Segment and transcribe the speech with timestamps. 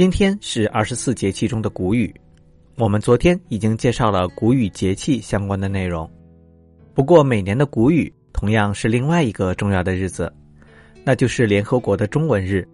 [0.00, 2.10] 今天是二十四节气中的谷雨，
[2.76, 6.10] 我们昨天已经介绍了谷雨节气相关的内容。
[6.94, 10.32] 不过每年的谷雨同样是另外一个重要的日子，
[11.04, 12.66] 那就是联合国的中文日，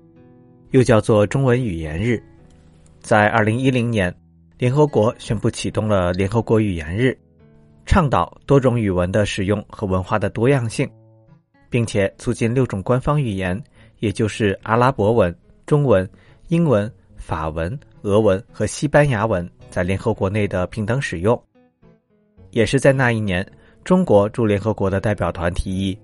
[0.70, 2.23] 又叫做中文语言日。
[3.00, 4.14] 在二零一零年，
[4.56, 7.18] 联合国宣布启动了联合国语言日，
[7.86, 10.88] 倡导多种语文的使用和文化的多样性，
[11.68, 13.60] 并且促进六种官方语言，
[13.98, 16.09] 也就是阿拉伯文、中文、
[16.46, 21.41] 英文、法文、俄文和西班牙文在联合国内的平等使用。
[22.51, 23.47] 也是在那一年，
[23.84, 25.98] 中国驻联合国的代表团提议，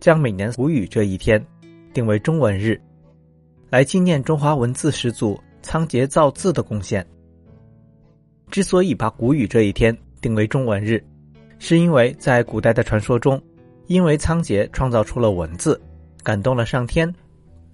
[0.00, 1.44] 将每年谷雨这一天
[1.92, 2.80] 定为中文日，
[3.70, 5.38] 来纪念中华文字始祖。
[5.60, 7.04] 仓颉造字的贡献。
[8.48, 11.04] 之所以把谷雨这一天定为中文日，
[11.58, 13.42] 是因为在古代的传说中，
[13.88, 15.78] 因为仓颉创造出了文字，
[16.22, 17.12] 感动了上天，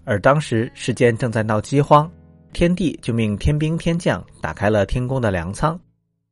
[0.04, 2.10] 而当时世间正在闹饥荒，
[2.54, 5.78] 天帝就命天兵天将打开了天宫的粮仓，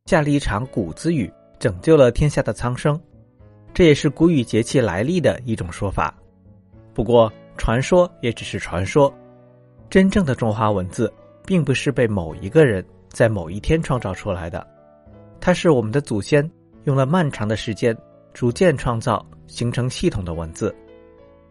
[0.06, 2.98] 下了一场谷子雨，拯救了天下的苍生。
[3.75, 6.14] 这也是谷雨节气来历的一种说法。
[6.95, 9.12] 不过，传说也只是传说，
[9.91, 11.12] 真正的中华文字。
[11.45, 14.64] 并不是被某一个人在某一天创造出来的，
[15.41, 16.48] 它是我们的祖先
[16.84, 17.95] 用了漫长的时间
[18.33, 20.73] 逐渐创造形成系统的文字，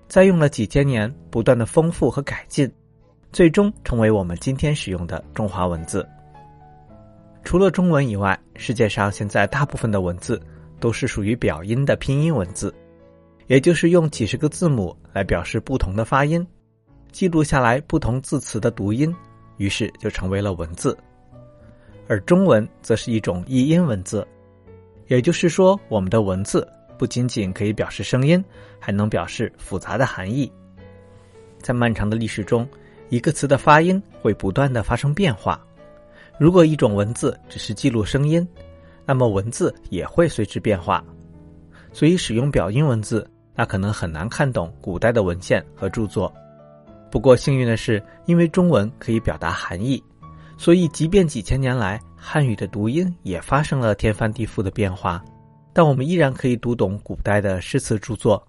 [0.08, 2.72] 再用了几千年不断的丰富和改进，
[3.32, 6.08] 最终成为我们今天使用的中华文字。
[7.44, 10.42] 除了中文以外，世界上现在大部分的文字
[10.82, 12.74] 都是属于表音的拼音文字，
[13.48, 16.46] 也就是用几十个字母来表示不同的发音，
[17.14, 19.14] 记录下来不同字词的读音。
[19.58, 20.98] 于是就成为了文字，
[22.08, 24.28] 而中文则是一种译音文字，
[25.08, 28.44] 也就是说，我们的文字不仅仅可以表示声音，
[28.80, 30.52] 还能表示复杂的含义。
[31.60, 32.68] 在漫长的历史中，
[33.12, 35.60] 一个词的发音会不断的发生变化。
[36.40, 38.48] 如果一种文字只是记录声音，
[39.06, 41.04] 那么文字也会随之变化。
[41.92, 46.34] 所以，使用表音文字，那可能很难看懂古代的文献和著作。
[47.12, 50.02] 不过幸运的是，因为中文可以表达含义，
[50.58, 55.22] 所以即便几千年来汉语的读音也发生了天翻地覆的变化，
[55.74, 58.42] 但我们依然可以读懂古代的诗词著作，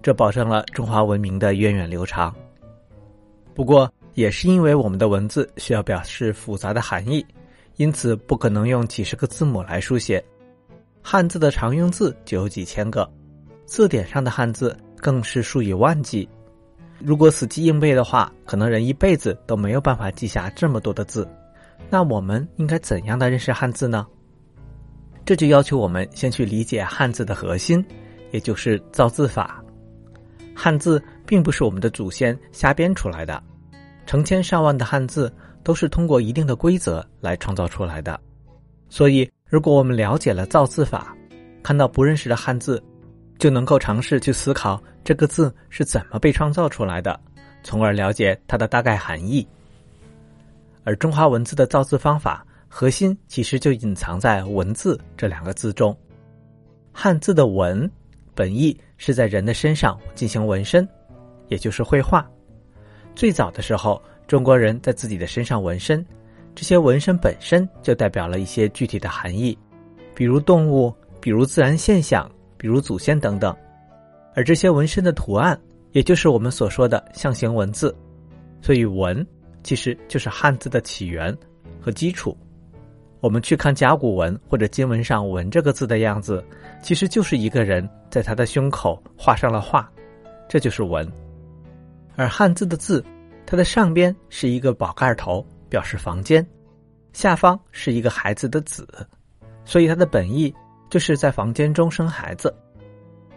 [0.00, 2.32] 这保证了中华文明的源远流长。
[3.52, 7.24] 不过，也是因为我们的文字需要表示复杂的含义，
[7.76, 10.24] 因此不可能用几十个字母来书写。
[11.02, 13.08] 汉字的常用字就有几千个，
[13.66, 16.28] 字典上的汉字更是数以万计。
[16.98, 21.28] 如果死记硬背的话，可能人一辈子都没有办法记下这么多的字。
[21.90, 24.06] 那我们应该怎样的认识汉字呢？
[25.26, 27.84] 这就要求我们先去理解汉字的核心，
[28.30, 29.62] 也就是造字法。
[30.54, 33.42] 汉字并不是我们的祖先瞎编出来的，
[34.06, 35.32] 成千上万的汉字
[35.62, 38.18] 都是通过一定的规则来创造出来的。
[38.88, 41.16] 所以，如果我们了解了造字法，
[41.62, 42.82] 看到不认识的汉字，
[43.38, 44.80] 就能够尝试去思考。
[45.02, 47.18] 这个字是怎么被创造出来的，
[47.62, 49.46] 从而了解它的大概含义。
[50.84, 55.96] 而中华文字的造字方法核心其实就隐藏在“文字”这两个字中。
[56.92, 57.90] 汉字的“文”
[58.34, 60.88] 本意是在人的身上进行纹身，
[61.48, 62.26] 也就是绘画。
[63.14, 66.04] 最早的时候，中国人在自己的身上纹身，
[66.54, 69.56] 这些纹身本身就代表了一些具体的含义，
[70.14, 73.54] 比如动物，比如自然现象，比如祖先等等。
[74.34, 75.58] 而这些纹身的图案，
[75.92, 77.94] 也就是我们所说的象形文字，
[78.60, 79.24] 所以“文”
[79.62, 81.36] 其实就是汉字的起源
[81.80, 82.36] 和基础。
[83.20, 86.44] 我们去看甲骨文或者金文上“文”这个字的样子，
[86.82, 89.88] 其实就是一个人在他的胸口画上了画，
[90.48, 91.10] 这就是“文”。
[92.16, 93.04] 而汉字的字，
[93.46, 96.42] 它的上边是一个宝盖头，表示房间；
[97.12, 98.86] 下方是一个孩子的“子”，
[99.64, 100.54] 所以它的本意
[100.90, 102.54] 就是在房间中生孩子。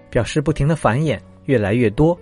[0.09, 2.18] 表示不停的繁衍越来越多，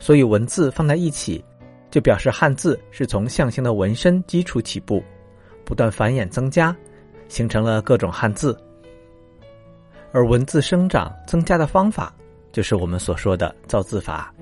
[0.00, 1.42] 所以文字放在一起，
[1.88, 5.00] 就表示汉字是从象形的纹身基础起步，
[5.64, 6.76] 不断繁衍增加，
[7.28, 8.58] 形成了各种汉字。
[10.10, 12.12] 而文字生长增加的方法，
[12.50, 14.34] 就是我们所说的造字法，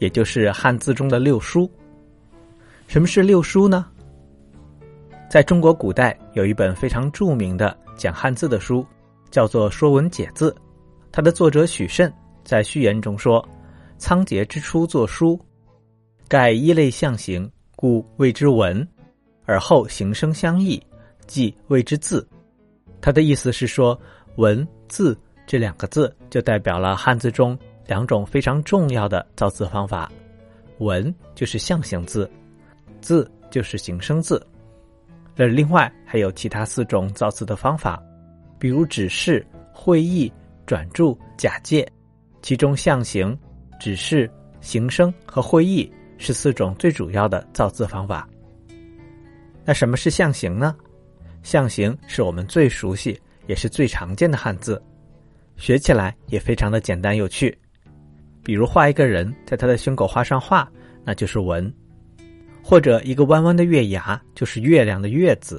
[0.00, 1.70] 也就是汉字中的六书。
[2.88, 3.86] 什么是六书呢？
[5.30, 8.84] 在中国古代有一本非常著名的讲汉字的书，
[9.30, 10.50] 叫做《说文解字》。
[11.12, 12.12] 它的作者许慎
[12.42, 13.46] 在序言中说
[13.96, 15.38] ：“仓颉之初作书，
[16.26, 18.84] 盖一类象形，故谓之文；
[19.44, 20.82] 而后形声相异，
[21.26, 22.26] 即谓之字。”
[23.00, 23.98] 他的意思是说，
[24.36, 25.16] 文字
[25.46, 27.56] 这两个字就代表了汉字中
[27.90, 30.08] 两种非常重要的造字方法：
[30.78, 32.30] 文就是象形字，
[33.00, 34.40] 字就是形声字。
[35.36, 38.00] 而另外还有其他四种造字的方法，
[38.60, 40.32] 比如指示、会意、
[40.66, 41.84] 转注、假借。
[42.42, 43.36] 其中象形、
[43.80, 48.28] 指示、形声和会意是四种最主要的造字方法。
[49.64, 50.76] 那什么是象形呢？
[51.42, 54.80] 象形是我们最熟悉也是最常见的汉字，
[55.56, 57.58] 学起来也非常的简单有趣。
[58.42, 60.70] 比如画一个人，在他的胸口画上画，
[61.04, 61.70] 那就是文；
[62.62, 65.56] 或者一个弯弯的月牙，就是月亮的月字；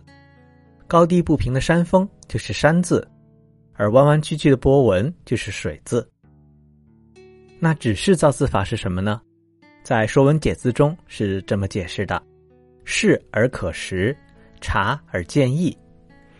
[0.87, 3.07] 高低不平的山峰就是山字，
[3.73, 6.07] 而弯弯曲曲的波纹就是水字。
[7.59, 9.21] 那指示造字法是什么呢？
[9.83, 12.21] 在《说文解字》中是这么解释的
[12.85, 14.15] ：“视而可识，
[14.59, 15.75] 察而见意。”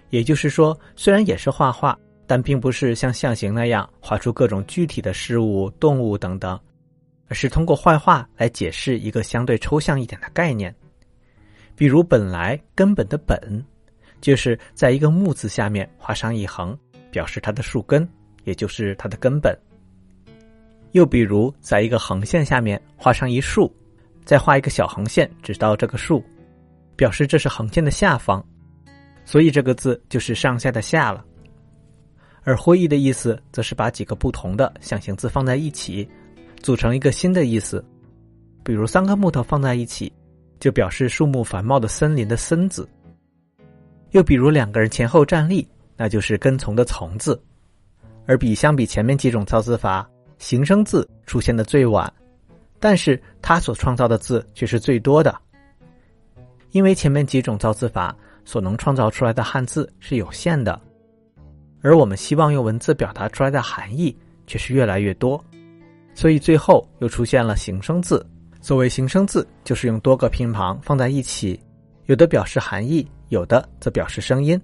[0.10, 1.98] 也就是说，虽然也是画画。
[2.32, 6.58] 但并不是像象形那样画出各种具体的事物、动物等等，
[7.28, 10.74] 而是通过绘画来解释一个相对抽象一点的概念。
[11.76, 13.62] 比如“本来”根本的“本”，
[14.22, 16.74] 就是在一个木字下面画上一横，
[17.12, 18.08] 表示它的树根，
[18.46, 19.54] 也就是它的根本。
[20.94, 23.70] 又比如，在一个横线下面画上一竖，
[24.24, 26.24] 再画一个小横线指到这个竖，
[26.96, 28.42] 表示这是横线的下方，
[29.26, 31.26] 所以这个字就是上下的“下”了。
[32.44, 36.08] 而会意的意思，则是把几个不同的象形字放在一起，
[36.62, 37.84] 组成一个新的意思。
[38.64, 40.12] 比如三个木头放在一起，
[40.60, 42.84] 就表示树木繁茂的森林的“森”字；
[44.12, 47.42] 又比如两个人前后站立，那就是跟从的“从”字。
[48.28, 50.08] 而比相比前面几种造字法，
[50.38, 52.12] 形声字出现的最晚，
[52.80, 55.36] 但是它所创造的字却是最多的。
[56.72, 58.16] 因为前面几种造字法
[58.46, 60.80] 所能创造出来的汉字是有限的。
[61.82, 65.44] 而我们希望用文字表达出来的含义却是越来越多，
[66.14, 68.26] 所以最后又出现了形声字。
[68.62, 71.60] 所谓形声字，就是用多个偏旁放在一起，
[72.06, 74.62] 有的表示含义，有的则表示声音，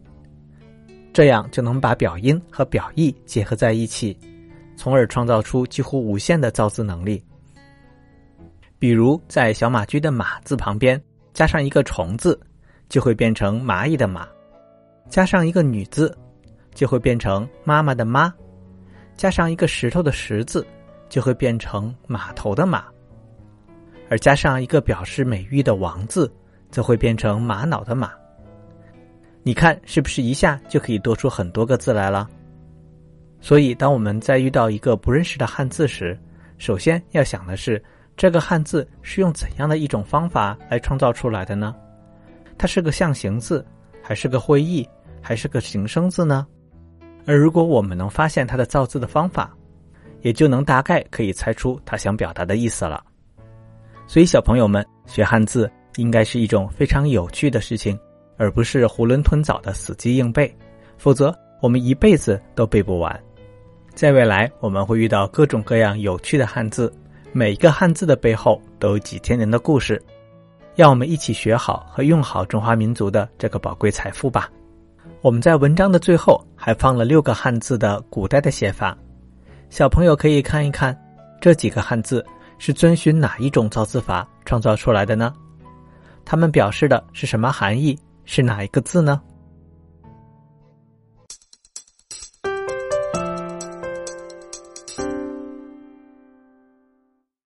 [1.12, 4.16] 这样就能把表音和表意结合在一起，
[4.76, 7.24] 从而创造出几乎无限的造字能力。
[8.78, 11.02] 比如在小马驹的“马”字旁边
[11.34, 12.40] 加上一个虫字，
[12.90, 14.22] 就会变成蚂蚁的“蚂”；
[15.10, 16.16] 加上一个女字。
[16.78, 18.32] 就会变成妈妈的妈，
[19.16, 20.64] 加上一个石头的石字，
[21.10, 22.86] 就会变成码头的马，
[24.12, 26.32] 而加上一个表示美誉的王字，
[26.70, 28.12] 则会变成玛瑙的玛。
[29.42, 32.30] 你看是不是一下就可以多出很多个字来了？
[33.42, 36.16] 所以，当我们在遇到一个不认识的汉字时，
[36.60, 37.84] 首先要想的是
[38.16, 41.76] 这个汉字是用怎样的一种方法来创造出来的呢？
[42.56, 43.66] 它是个象形字，
[44.04, 44.88] 还是个会意，
[45.24, 46.46] 还是个形声字呢？
[47.28, 49.54] 而如果我们能发现它的造字的方法，
[50.22, 53.04] 也就能大概可以猜出他想表达的意思了。
[54.08, 58.00] 所以，小朋友们学汉字应该是一种非常有趣的事情，
[58.38, 60.50] 而不是囫囵吞枣的死记硬背。
[60.98, 63.24] 否则，我们一辈子都背不完。
[63.94, 66.92] 在未来，我们会遇到各种各样有趣的汉字，
[67.34, 70.02] 每一个汉字的背后都有几千年的故事。
[70.76, 74.50] 让我们一起学好和用好中华民族的这个宝贵财富吧。
[75.22, 78.96] 我们在文章的最后还放了六个汉字的古代的写法，
[79.70, 80.98] 小朋友可以看一看，
[81.42, 82.24] 这几个汉字
[82.60, 85.34] 是遵循哪一种造字法创造出来的呢？
[86.24, 87.98] 它们表示的是什么含义？
[88.26, 89.22] 是哪一个字呢？